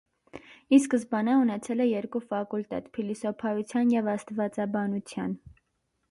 [0.75, 5.37] Ի սկզբանե ունեցել է երկու ֆակուլտետ՝ փիլիսոփայության և աստվածաբանության։